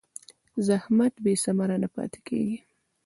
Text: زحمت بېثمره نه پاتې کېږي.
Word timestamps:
زحمت 0.67 1.13
بېثمره 1.23 1.77
نه 1.83 1.87
پاتې 1.95 2.19
کېږي. 2.27 2.57